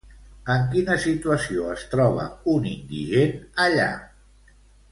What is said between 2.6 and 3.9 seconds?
indigent allà?